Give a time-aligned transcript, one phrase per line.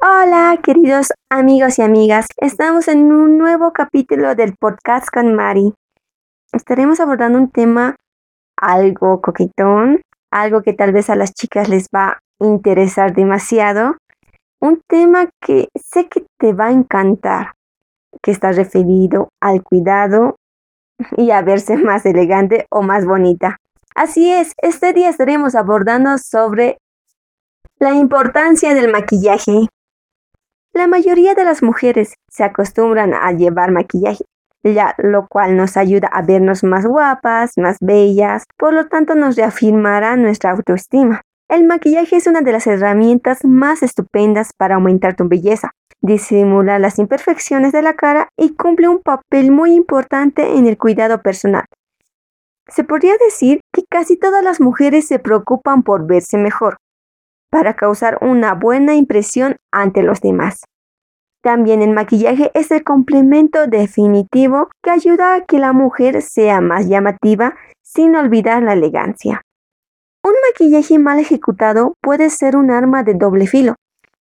[0.00, 5.72] Hola queridos amigos y amigas, estamos en un nuevo capítulo del podcast con Mari.
[6.52, 7.96] Estaremos abordando un tema
[8.56, 10.00] algo coquetón,
[10.30, 13.96] algo que tal vez a las chicas les va a interesar demasiado,
[14.60, 17.52] un tema que sé que te va a encantar,
[18.22, 20.36] que está referido al cuidado
[21.16, 23.58] y a verse más elegante o más bonita.
[23.94, 26.78] Así es, este día estaremos abordando sobre
[27.78, 29.68] la importancia del maquillaje.
[30.72, 34.24] La mayoría de las mujeres se acostumbran a llevar maquillaje,
[34.64, 39.36] ya, lo cual nos ayuda a vernos más guapas, más bellas, por lo tanto nos
[39.36, 41.20] reafirmará nuestra autoestima.
[41.48, 45.70] El maquillaje es una de las herramientas más estupendas para aumentar tu belleza,
[46.04, 51.22] disimula las imperfecciones de la cara y cumple un papel muy importante en el cuidado
[51.22, 51.64] personal.
[52.68, 56.76] Se podría decir que casi todas las mujeres se preocupan por verse mejor,
[57.50, 60.60] para causar una buena impresión ante los demás.
[61.42, 66.86] También el maquillaje es el complemento definitivo que ayuda a que la mujer sea más
[66.86, 69.40] llamativa sin olvidar la elegancia.
[70.22, 73.74] Un maquillaje mal ejecutado puede ser un arma de doble filo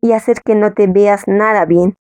[0.00, 1.96] y hacer que no te veas nada bien.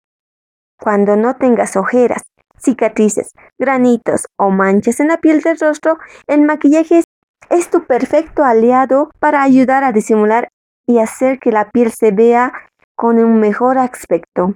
[0.80, 2.24] Cuando no tengas ojeras,
[2.60, 7.04] cicatrices, granitos o manchas en la piel del rostro, el maquillaje
[7.50, 10.50] es tu perfecto aliado para ayudar a disimular
[10.86, 12.54] y hacer que la piel se vea
[12.96, 14.56] con un mejor aspecto.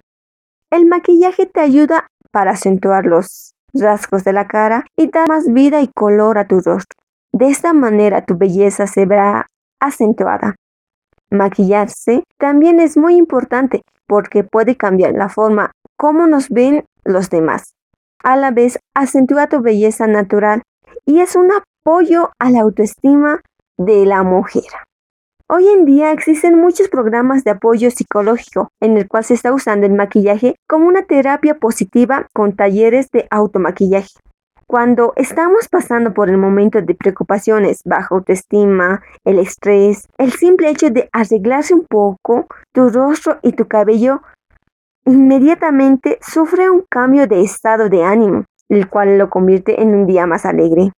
[0.70, 5.82] El maquillaje te ayuda para acentuar los rasgos de la cara y dar más vida
[5.82, 6.98] y color a tu rostro.
[7.34, 9.48] De esta manera tu belleza se verá
[9.80, 10.56] acentuada.
[11.32, 17.74] Maquillarse también es muy importante porque puede cambiar la forma como nos ven los demás.
[18.22, 20.62] A la vez acentúa tu belleza natural
[21.06, 23.42] y es un apoyo a la autoestima
[23.78, 24.66] de la mujer.
[25.48, 29.86] Hoy en día existen muchos programas de apoyo psicológico en el cual se está usando
[29.86, 34.12] el maquillaje como una terapia positiva con talleres de automaquillaje.
[34.72, 40.90] Cuando estamos pasando por el momento de preocupaciones, baja autoestima, el estrés, el simple hecho
[40.90, 44.22] de arreglarse un poco tu rostro y tu cabello
[45.06, 50.26] inmediatamente sufre un cambio de estado de ánimo, el cual lo convierte en un día
[50.26, 50.94] más alegre.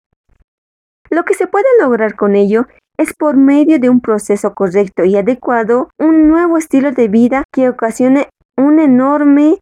[1.10, 2.68] Lo que se puede lograr con ello
[3.00, 7.70] es por medio de un proceso correcto y adecuado un nuevo estilo de vida que
[7.70, 9.58] ocasione un enorme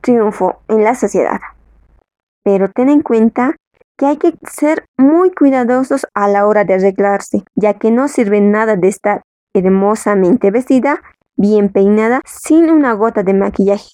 [0.00, 1.38] triunfo en la sociedad.
[2.42, 3.56] Pero ten en cuenta
[3.96, 8.40] que hay que ser muy cuidadosos a la hora de arreglarse, ya que no sirve
[8.40, 9.22] nada de estar
[9.54, 11.02] hermosamente vestida,
[11.36, 13.90] bien peinada, sin una gota de maquillaje.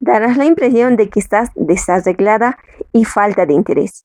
[0.00, 2.58] Darás la impresión de que estás desarreglada
[2.92, 4.04] y falta de interés.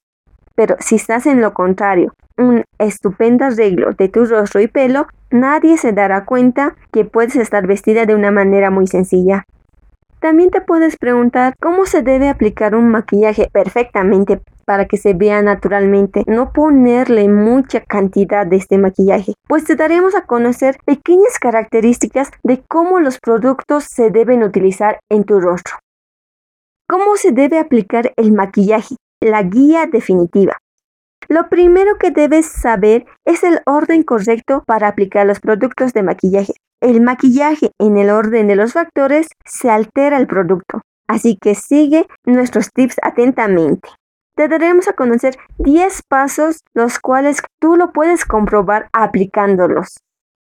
[0.55, 5.77] Pero si estás en lo contrario, un estupendo arreglo de tu rostro y pelo, nadie
[5.77, 9.43] se dará cuenta que puedes estar vestida de una manera muy sencilla.
[10.19, 15.41] También te puedes preguntar cómo se debe aplicar un maquillaje perfectamente para que se vea
[15.41, 22.31] naturalmente, no ponerle mucha cantidad de este maquillaje, pues te daremos a conocer pequeñas características
[22.43, 25.75] de cómo los productos se deben utilizar en tu rostro.
[26.89, 28.95] ¿Cómo se debe aplicar el maquillaje?
[29.21, 30.57] la guía definitiva.
[31.29, 36.53] Lo primero que debes saber es el orden correcto para aplicar los productos de maquillaje.
[36.79, 42.07] El maquillaje en el orden de los factores se altera el producto, así que sigue
[42.25, 43.89] nuestros tips atentamente.
[44.35, 49.97] Te daremos a conocer 10 pasos los cuales tú lo puedes comprobar aplicándolos.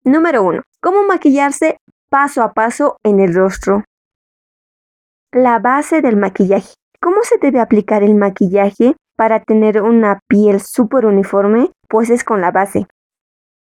[0.05, 0.63] Número 1.
[0.81, 1.79] Cómo maquillarse
[2.09, 3.85] paso a paso en el rostro.
[5.33, 6.75] La base del maquillaje.
[7.01, 11.73] ¿Cómo se debe aplicar el maquillaje para tener una piel súper uniforme?
[11.91, 12.87] Pues es con la base.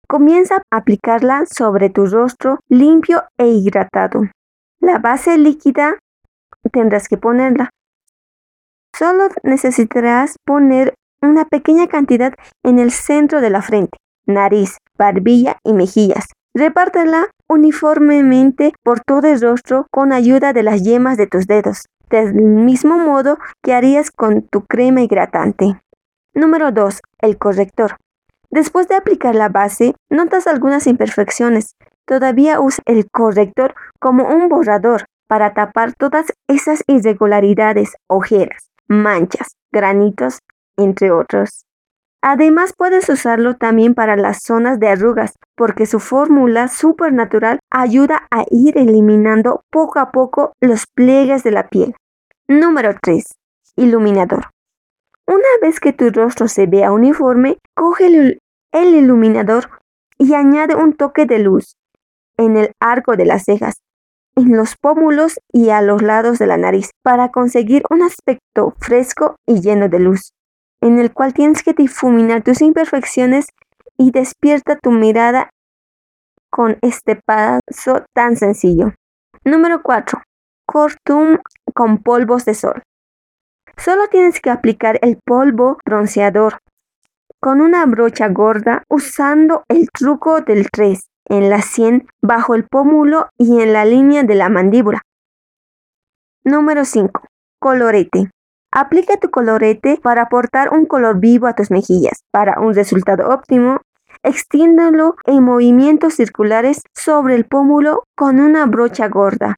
[0.09, 4.23] Comienza a aplicarla sobre tu rostro limpio e hidratado.
[4.81, 5.99] La base líquida
[6.73, 7.69] tendrás que ponerla.
[8.99, 12.33] Solo necesitarás poner una pequeña cantidad
[12.65, 16.25] en el centro de la frente, nariz, barbilla y mejillas.
[16.55, 22.35] Repártela uniformemente por todo el rostro con ayuda de las yemas de tus dedos del
[22.35, 25.81] mismo modo que harías con tu crema hidratante.
[26.35, 27.01] Número 2.
[27.21, 27.97] El corrector.
[28.51, 31.77] Después de aplicar la base, notas algunas imperfecciones.
[32.07, 40.41] Todavía usa el corrector como un borrador para tapar todas esas irregularidades, ojeras, manchas, granitos,
[40.77, 41.65] entre otros.
[42.23, 48.47] Además puedes usarlo también para las zonas de arrugas, porque su fórmula supernatural ayuda a
[48.51, 51.95] ir eliminando poco a poco los pliegues de la piel.
[52.49, 53.27] Número 3.
[53.77, 54.47] iluminador.
[55.27, 58.41] Una vez que tu rostro se vea uniforme, coge el,
[58.73, 59.69] iluminador
[60.17, 61.77] y añade un toque de luz
[62.39, 63.83] en el arco de las cejas,
[64.37, 69.37] en los pómulos y a los lados de la nariz para conseguir un aspecto fresco
[69.47, 70.33] y lleno de luz,
[70.81, 73.49] en el cual tienes que difuminar tus imperfecciones
[74.01, 75.51] y despierta tu mirada
[76.51, 78.95] con este paso tan sencillo.
[79.45, 80.23] Número 4.
[80.67, 81.37] Cortum
[81.75, 82.83] con polvos de sol.
[83.77, 86.61] Solo tienes que aplicar el polvo bronceador
[87.41, 93.29] con una brocha gorda usando el truco del 3 en la sien, bajo el pómulo
[93.37, 95.03] y en la línea de la mandíbula.
[96.43, 97.23] Número 5.
[97.59, 98.31] Colorete.
[98.73, 102.23] Aplica tu colorete para aportar un color vivo a tus mejillas.
[102.31, 103.81] Para un resultado óptimo,
[104.23, 109.57] extiéndelo en movimientos circulares sobre el pómulo con una brocha gorda.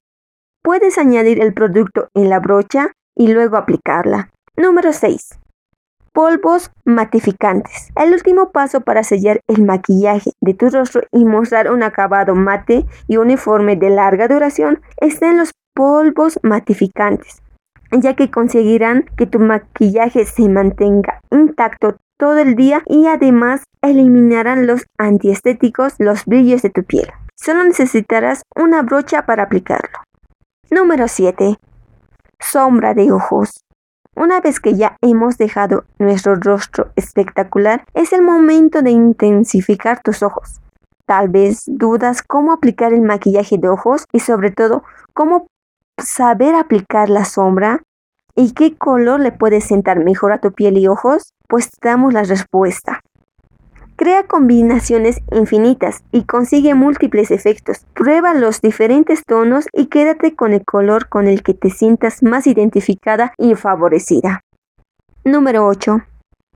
[0.62, 4.30] Puedes añadir el producto en la brocha y luego aplicarla.
[4.56, 5.38] Número 6.
[6.12, 7.88] Polvos matificantes.
[7.96, 12.84] El último paso para sellar el maquillaje de tu rostro y mostrar un acabado mate
[13.08, 17.42] y uniforme de larga duración está en los polvos matificantes,
[17.90, 24.68] ya que conseguirán que tu maquillaje se mantenga intacto todo el día y además eliminarán
[24.68, 27.10] los antiestéticos, los brillos de tu piel.
[27.34, 29.98] Solo necesitarás una brocha para aplicarlo.
[30.70, 31.56] Número 7.
[32.38, 33.64] Sombra de ojos.
[34.14, 40.22] Una vez que ya hemos dejado nuestro rostro espectacular, es el momento de intensificar tus
[40.22, 40.60] ojos.
[41.06, 45.48] Tal vez dudas cómo aplicar el maquillaje de ojos y sobre todo cómo
[45.98, 47.82] saber aplicar la sombra
[48.34, 52.12] y qué color le puede sentar mejor a tu piel y ojos, pues te damos
[52.12, 53.00] la respuesta.
[53.96, 57.86] Crea combinaciones infinitas y consigue múltiples efectos.
[57.94, 62.46] Prueba los diferentes tonos y quédate con el color con el que te sientas más
[62.46, 64.40] identificada y favorecida.
[65.24, 66.00] Número 8.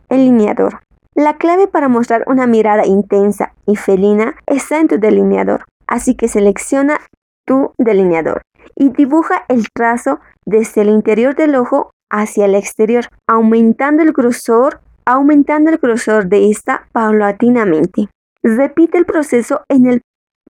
[0.08, 0.80] El lineador.
[1.14, 6.28] La clave para mostrar una mirada intensa y felina está en tu delineador, así que
[6.28, 7.00] selecciona
[7.44, 8.42] tu delineador
[8.76, 14.80] y dibuja el trazo desde el interior del ojo hacia el exterior, aumentando el grosor
[15.06, 18.08] aumentando el grosor de esta paulatinamente.
[18.42, 20.02] Repite el proceso en el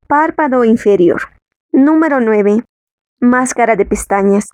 [0.09, 1.21] párpado inferior.
[1.73, 2.65] Número 9.
[3.21, 4.47] Máscara de pestañas.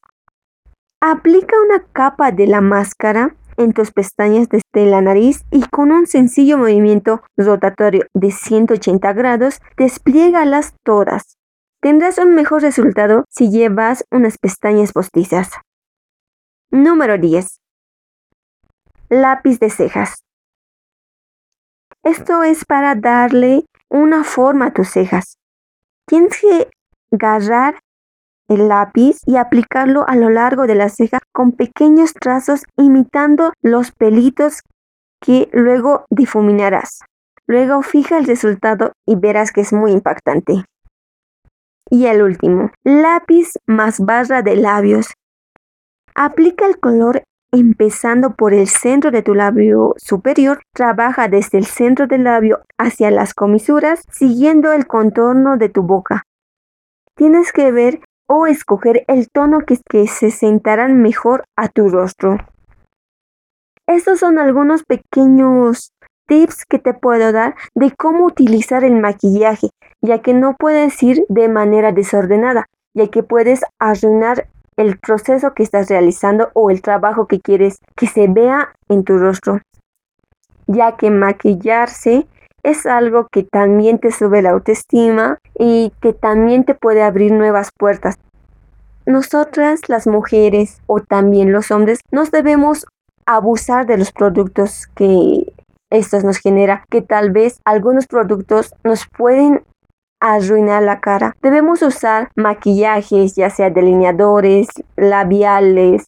[1.01, 6.07] Aplica una capa de la máscara en tus pestañas desde la nariz y con un
[6.07, 11.37] sencillo movimiento rotatorio de 180 grados, despliégalas todas.
[11.83, 15.51] Tendrás un mejor resultado si llevas unas pestañas postizas.
[16.71, 17.63] Número 10
[19.13, 20.25] lápiz de cejas.
[22.03, 25.37] Esto es para darle una forma a tus cejas.
[26.07, 26.71] Tienes que
[27.13, 27.81] agarrar
[28.49, 33.93] el lápiz y aplicarlo a lo largo de la ceja con pequeños trazos imitando los
[33.93, 34.63] pelitos
[35.21, 37.01] que luego difuminarás.
[37.47, 40.65] Luego fija el resultado y verás que es muy impactante.
[41.91, 45.15] Y el último, lápiz más barra de labios.
[46.15, 52.07] Aplica el color empezando por el centro de tu labio superior, trabaja desde el centro
[52.07, 56.25] del labio hacia las comisuras, siguiendo el contorno de tu boca.
[57.15, 59.77] Tienes que ver o escoger el tono que,
[60.07, 62.39] se sentarán mejor a tu rostro.
[63.87, 65.93] Estos son algunos pequeños
[66.27, 69.69] tips que te puedo dar de cómo utilizar el maquillaje,
[70.03, 75.63] ya que no puedes ir de manera desordenada, ya que puedes arruinar el proceso que
[75.63, 79.61] estás realizando o el trabajo que quieres que se vea en tu rostro,
[80.67, 82.27] ya que maquillarse
[82.63, 87.71] es algo que también te sube la autoestima y que también te puede abrir nuevas
[87.77, 88.19] puertas.
[89.05, 92.87] Nosotras, las mujeres o también los hombres, nos debemos
[93.27, 95.53] abusar de los productos que
[95.91, 99.63] estos nos genera, que tal vez algunos productos nos pueden
[100.23, 101.35] arruinar la cara.
[101.43, 106.07] Debemos usar maquillajes, ya sea delineadores, labiales,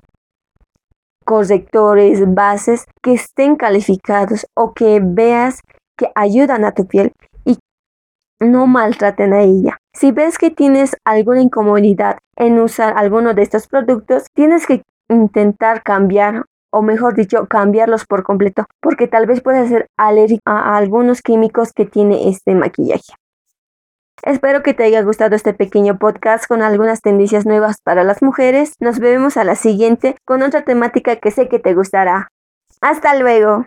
[1.25, 5.61] correctores, bases que estén calificados o que veas
[5.97, 7.13] que ayudan a tu piel
[7.45, 7.59] y
[8.41, 9.79] no maltraten a ella.
[9.93, 15.83] Si ves que tienes alguna incomodidad en usar alguno de estos productos, tienes que intentar
[15.83, 21.23] cambiar o mejor dicho, cambiarlos por completo, porque tal vez puedas ser alérgico a algunos
[21.23, 23.15] químicos que tiene este maquillaje.
[24.25, 28.73] Espero que te haya gustado este pequeño podcast con algunas tendencias nuevas para las mujeres.
[28.81, 32.29] Nos vemos a la siguiente con otra temática que sé que te gustará.
[32.81, 33.67] Hasta luego.